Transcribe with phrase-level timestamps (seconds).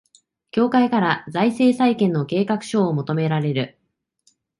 [0.49, 3.77] 協会から財政再建の計画書を求められる